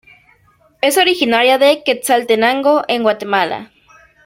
Es 0.81 0.97
originaria 0.97 1.59
de 1.59 1.83
Quetzaltenango 1.83 2.81
en 2.87 3.03
Guatemala. 3.03 3.71